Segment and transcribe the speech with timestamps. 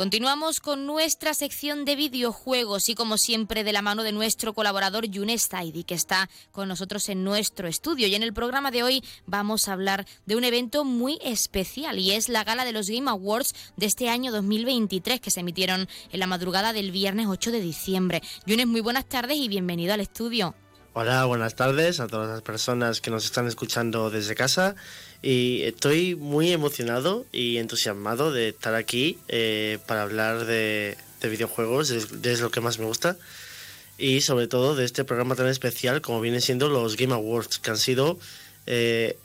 [0.00, 5.04] Continuamos con nuestra sección de videojuegos y como siempre de la mano de nuestro colaborador
[5.04, 9.04] Yunes Taidi que está con nosotros en nuestro estudio y en el programa de hoy
[9.26, 13.10] vamos a hablar de un evento muy especial y es la gala de los Game
[13.10, 17.60] Awards de este año 2023 que se emitieron en la madrugada del viernes 8 de
[17.60, 18.22] diciembre.
[18.46, 20.54] Yunes, muy buenas tardes y bienvenido al estudio.
[20.92, 24.74] Hola, buenas tardes a todas las personas que nos están escuchando desde casa
[25.22, 32.40] y estoy muy emocionado y entusiasmado de estar aquí eh, para hablar de, videojuegos, es,
[32.40, 33.16] lo que más me gusta
[33.98, 37.70] y sobre todo de este programa tan especial como vienen siendo los Game Awards, que
[37.70, 38.18] han sido
[38.66, 39.16] eh,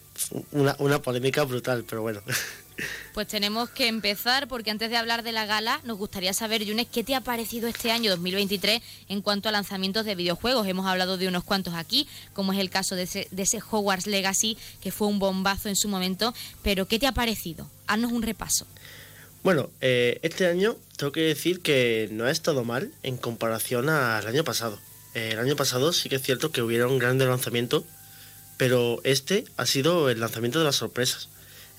[0.52, 2.22] una, una polémica brutal, pero bueno.
[3.14, 6.88] Pues tenemos que empezar porque antes de hablar de la gala nos gustaría saber, Yunes,
[6.92, 10.68] ¿qué te ha parecido este año 2023 en cuanto a lanzamientos de videojuegos?
[10.68, 14.08] Hemos hablado de unos cuantos aquí, como es el caso de ese, de ese Hogwarts
[14.08, 17.70] Legacy, que fue un bombazo en su momento, pero ¿qué te ha parecido?
[17.88, 18.68] Haznos un repaso.
[19.44, 24.26] Bueno, eh, este año tengo que decir que no ha estado mal en comparación al
[24.28, 24.80] año pasado.
[25.14, 27.86] Eh, el año pasado sí que es cierto que hubiera un grande lanzamiento,
[28.58, 31.30] pero este ha sido el lanzamiento de las sorpresas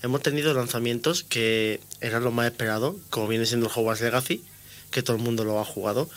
[0.03, 4.43] hemos tenido lanzamientos que eran lo más esperado, como viene siendo el Hogwarts Legacy,
[4.91, 6.09] que todo el mundo lo ha jugado,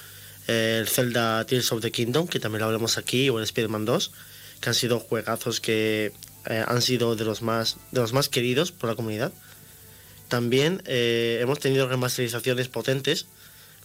[0.47, 4.13] el Zelda Tears of the Kingdom, que también lo hablamos aquí, o el Spider-Man 2,
[4.61, 6.13] que han sido juegazos que
[6.47, 9.33] eh, han sido de los, más, de los más queridos por la comunidad.
[10.29, 13.27] También eh, hemos tenido remasterizaciones potentes,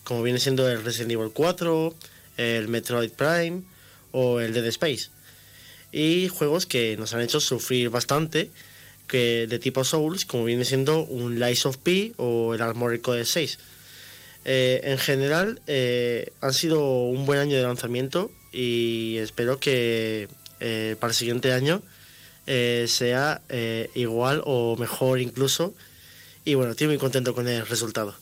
[0.04, 1.96] como viene siendo el Resident Evil 4,
[2.38, 3.64] el Metroid Prime
[4.12, 5.10] o el Dead Space.
[5.92, 8.52] Y juegos que nos han hecho sufrir bastante
[9.08, 13.26] que de tipo Souls, como viene siendo un Lies of P o el Armored Core
[13.26, 13.58] 6.
[14.46, 20.28] Eh, en general, eh, han sido un buen año de lanzamiento y espero que
[20.60, 21.82] eh, para el siguiente año
[22.48, 23.42] sea
[23.96, 25.74] igual o mejor incluso.
[26.44, 28.16] Y bueno, estoy muy contento con el resultado.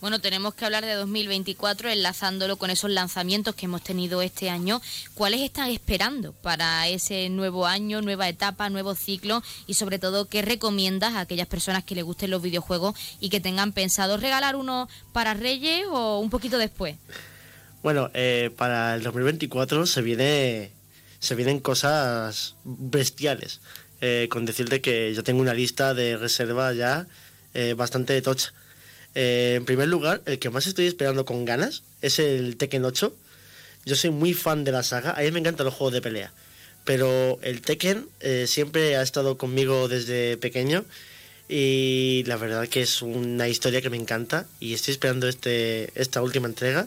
[0.00, 4.80] Bueno, tenemos que hablar de 2024 enlazándolo con esos lanzamientos que hemos tenido este año.
[5.14, 9.42] ¿Cuáles están esperando para ese nuevo año, nueva etapa, nuevo ciclo?
[9.66, 13.40] Y sobre todo, ¿qué recomiendas a aquellas personas que les gusten los videojuegos y que
[13.40, 16.94] tengan pensado regalar uno para Reyes o un poquito después?
[17.82, 20.72] Bueno, eh, para el 2024 se viene
[21.18, 23.60] se vienen cosas bestiales.
[24.00, 27.08] Eh, con decirte que yo tengo una lista de reserva ya
[27.52, 28.52] eh, bastante tocha.
[29.14, 33.14] Eh, en primer lugar, el que más estoy esperando con ganas es el Tekken 8.
[33.84, 36.32] Yo soy muy fan de la saga, a mí me encantan los juegos de pelea.
[36.84, 40.84] Pero el Tekken eh, siempre ha estado conmigo desde pequeño
[41.48, 46.22] y la verdad que es una historia que me encanta y estoy esperando este, esta
[46.22, 46.86] última entrega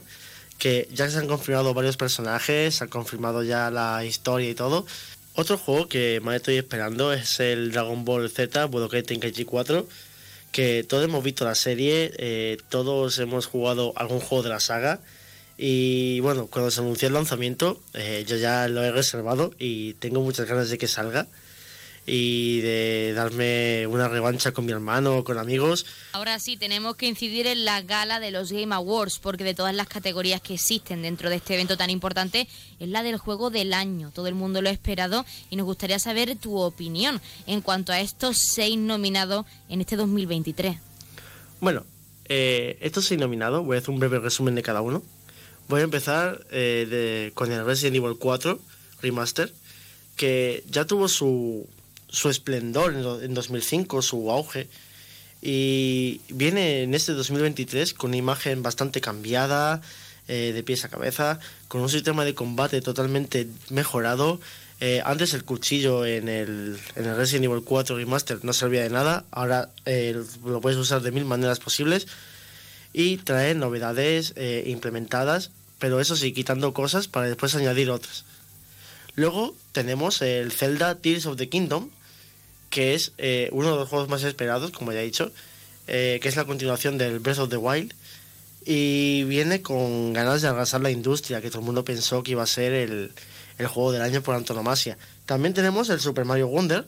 [0.60, 4.86] que ya se han confirmado varios personajes, se ha confirmado ya la historia y todo.
[5.34, 9.88] Otro juego que más estoy esperando es el Dragon Ball Z Budokai Tenkaichi 4
[10.52, 15.00] que todos hemos visto la serie, eh, todos hemos jugado algún juego de la saga.
[15.58, 20.22] Y bueno, cuando se anunció el lanzamiento eh, yo ya lo he reservado y tengo
[20.22, 21.28] muchas ganas de que salga
[22.06, 25.86] y de darme una revancha con mi hermano o con amigos.
[26.14, 29.76] Ahora sí, tenemos que incidir en la gala de los Game Awards, porque de todas
[29.76, 32.48] las categorías que existen dentro de este evento tan importante,
[32.80, 34.12] es la del juego del año.
[34.14, 38.00] Todo el mundo lo ha esperado y nos gustaría saber tu opinión en cuanto a
[38.00, 40.78] estos seis nominados en este 2023.
[41.60, 41.86] Bueno,
[42.26, 45.04] eh, estos seis nominados, voy a hacer un breve resumen de cada uno.
[45.68, 48.60] Voy a empezar eh, con el Resident Evil 4
[49.02, 49.54] Remaster,
[50.16, 51.68] que ya tuvo su,
[52.12, 54.68] su esplendor en 2005, su auge.
[55.42, 59.82] Y viene en este 2023 con una imagen bastante cambiada,
[60.28, 64.40] eh, de pies a cabeza, con un sistema de combate totalmente mejorado.
[64.80, 68.90] Eh, antes el cuchillo en el, en el Resident Evil 4 Remaster no servía de
[68.90, 72.08] nada, ahora eh, lo puedes usar de mil maneras posibles
[72.94, 74.34] y trae novedades
[74.66, 78.26] implementadas, pero eso sí, quitando cosas para después añadir otras.
[79.16, 81.90] Luego tenemos el Zelda Tears of the Kingdom,
[82.72, 85.32] que es eh, uno de los juegos más esperados, como ya he dicho,
[85.88, 87.94] eh, que es la continuación del Breath of the Wild.
[88.66, 92.44] Y viene con ganas de arrasar la industria, que todo el mundo pensó que iba
[92.44, 93.12] a ser el,
[93.68, 94.98] juego del año por antonomasia.
[95.26, 96.88] También tenemos el Super Mario Wonder,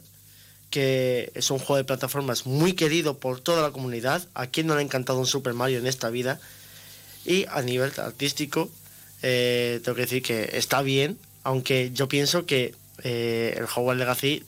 [0.72, 4.26] que es un juego de plataformas muy querido por toda la comunidad.
[4.34, 6.40] ¿A quien no le ha encantado un Super Mario en esta vida?
[7.26, 8.70] Y a nivel artístico,
[9.22, 14.44] eh, tengo que decir que está bien, aunque yo pienso que el Hogwarts Legacy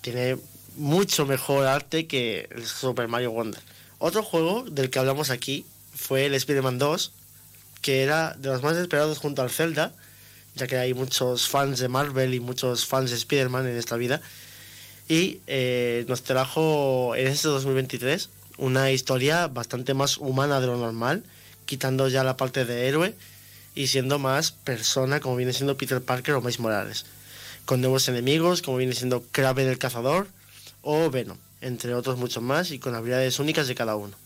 [0.00, 0.36] tiene
[0.76, 3.60] mucho mejor arte que el Super Mario Wonder.
[3.98, 5.64] Otro juego del que hablamos aquí
[5.94, 7.12] fue el Spider-Man 2,
[7.80, 9.92] que era de los más esperados junto al Zelda,
[10.54, 14.20] ya que hay muchos fans de Marvel y muchos fans de Spider-Man en esta vida.
[15.08, 21.22] Y eh, nos trajo en este 2023 una historia bastante más humana de lo normal,
[21.64, 23.14] quitando ya la parte de héroe
[23.74, 27.06] y siendo más persona como viene siendo Peter Parker o Miles Morales,
[27.64, 30.28] con nuevos enemigos como viene siendo Kraven el cazador
[30.86, 34.16] o Venom, entre otros muchos más y con habilidades únicas de cada uno.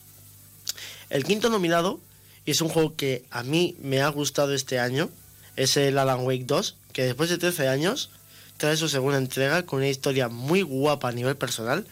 [1.09, 1.99] El quinto nominado,
[2.45, 5.09] y es un juego que a mí me ha gustado este año,
[5.57, 8.11] es el Alan Wake 2, que después de 13 años
[8.59, 11.87] trae su segunda entrega con una historia muy guapa a nivel personal.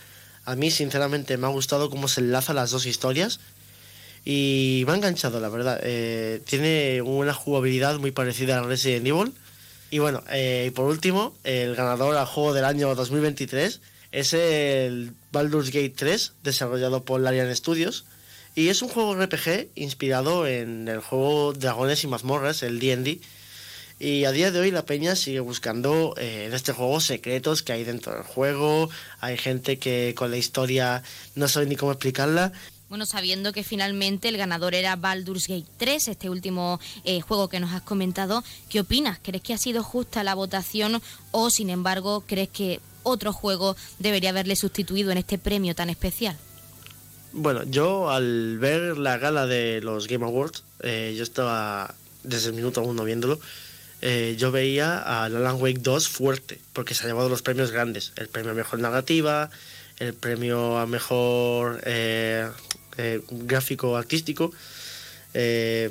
[0.45, 3.41] A mí sinceramente me ha gustado cómo se enlazan las dos historias
[4.25, 5.81] y me ha enganchado, la verdad.
[5.83, 9.33] Eh, tiene una jugabilidad muy parecida a Resident Evil.
[9.91, 13.81] Y bueno, eh, y por último, el ganador al juego del año 2023
[14.13, 18.05] es el Baldur's Gate 3, desarrollado por Larian Studios.
[18.55, 23.21] Y es un juego RPG inspirado en el juego Dragones y Mazmorras, el DD.
[24.01, 27.73] Y a día de hoy la peña sigue buscando eh, en este juego secretos que
[27.73, 28.89] hay dentro del juego.
[29.21, 31.03] Hay gente que con la historia
[31.35, 32.53] no sabe ni cómo explicarla.
[32.89, 37.61] Bueno, sabiendo que finalmente el ganador era Baldur's Gate 3, este último eh, juego que
[37.61, 39.19] nos has comentado, ¿qué opinas?
[39.23, 44.31] ¿Crees que ha sido justa la votación o, sin embargo, crees que otro juego debería
[44.31, 46.37] haberle sustituido en este premio tan especial?
[47.33, 52.55] Bueno, yo al ver la gala de los Game Awards, eh, yo estaba desde el
[52.55, 53.39] minuto uno viéndolo,
[54.01, 58.13] eh, yo veía a Alan Wake 2 fuerte, porque se ha llevado los premios grandes,
[58.17, 59.51] el premio a mejor narrativa,
[59.99, 62.49] el premio a mejor eh,
[62.97, 64.53] eh, gráfico artístico,
[65.33, 65.91] se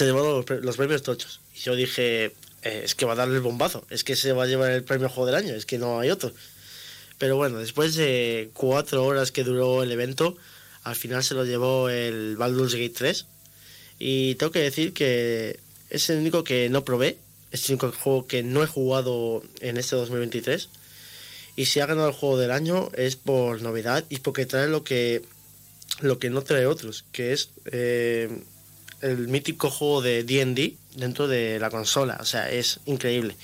[0.00, 1.40] llevó los, premios tochos.
[1.54, 4.44] Y yo dije, eh, es que va a darle el bombazo, es que se va
[4.44, 6.32] a llevar el premio Juego del Año, es que no hay otro.
[7.18, 10.36] Pero bueno, después de cuatro horas que duró el evento,
[10.82, 13.26] al final se lo llevó el Baldur's Gate 3.
[13.98, 15.60] Y tengo que decir que
[15.90, 17.18] es el único que no probé,
[17.52, 20.68] es el único juego que no he jugado en este 2023.
[21.54, 24.82] Y si ha ganado el juego del año es por novedad y porque trae lo
[24.84, 25.22] que
[26.00, 28.42] lo que no trae otros, que es eh,
[29.02, 32.18] el mítico juego de DD dentro de la consola.
[32.20, 33.36] O sea, es increíble.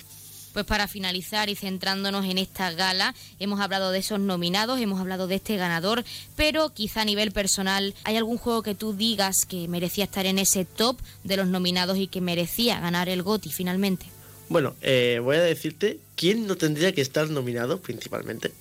[0.53, 5.27] Pues para finalizar y centrándonos en esta gala, hemos hablado de esos nominados, hemos hablado
[5.27, 6.05] de este ganador,
[6.37, 10.39] pero quizá a nivel personal, ¿hay algún juego que tú digas que merecía estar en
[10.39, 14.07] ese top de los nominados y que merecía ganar el GOTY finalmente?
[14.49, 18.53] Bueno, eh, voy a decirte quién no tendría que estar nominado principalmente.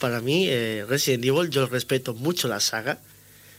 [0.00, 2.98] Para mí, eh, Resident Evil, yo respeto mucho la saga,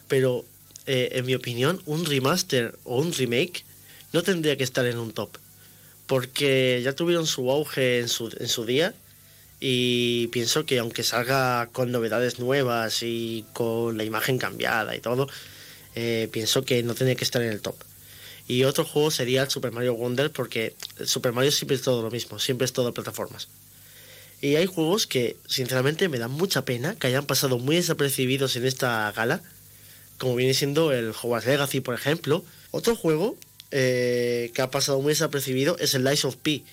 [0.07, 0.45] pero
[0.85, 3.63] eh, en mi opinión, un remaster o un remake
[4.13, 5.29] no tendría que estar en un top.
[6.07, 8.95] Porque ya tuvieron su auge en su, en su día
[9.59, 15.27] y pienso que aunque salga con novedades nuevas y con la imagen cambiada y todo,
[15.95, 17.75] eh, pienso que no tendría que estar en el top.
[18.47, 22.09] Y otro juego sería el Super Mario Wonder porque Super Mario siempre es todo lo
[22.09, 23.47] mismo, siempre es todo plataformas.
[24.41, 28.65] Y hay juegos que sinceramente me dan mucha pena que hayan pasado muy desapercibidos en
[28.65, 29.41] esta gala
[30.19, 32.44] como viene siendo el Hogwarts Legacy, por ejemplo.
[32.69, 33.36] Otro juego
[33.71, 36.63] eh, que ha pasado muy desapercibido es el Lies of P,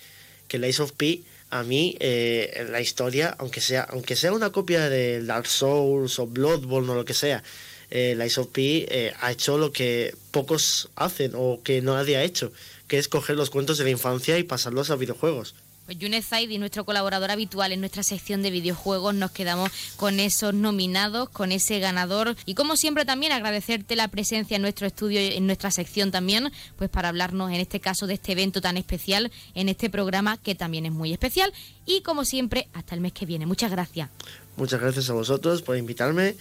[0.47, 4.51] que el Lies of P a mí eh, la historia, aunque sea, aunque sea una
[4.51, 7.43] copia de Dark Souls o Bloodborne o lo que sea,
[7.89, 12.23] eh, Lies of P eh, ha hecho lo que pocos hacen o que nadie ha
[12.23, 12.51] hecho,
[12.87, 15.55] que es coger los cuentos de la infancia y pasarlos a videojuegos.
[15.87, 20.53] Pues Yunes Zaidi, nuestro colaborador habitual en nuestra sección de videojuegos, nos quedamos con esos
[20.53, 25.37] nominados, con ese ganador y como siempre también agradecerte la presencia en nuestro estudio y
[25.37, 29.31] en nuestra sección también, pues para hablarnos en este caso de este evento tan especial
[29.55, 31.53] en este programa que también es muy especial
[31.85, 33.45] y como siempre hasta el mes que viene.
[33.45, 34.09] Muchas gracias.
[34.57, 36.35] Muchas gracias a vosotros por invitarme.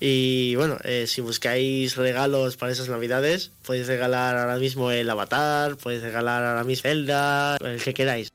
[0.00, 5.76] Y bueno, eh, si buscáis regalos para esas navidades, podéis regalar ahora mismo el avatar,
[5.76, 8.32] podéis regalar ahora mismo Zelda, el que queráis.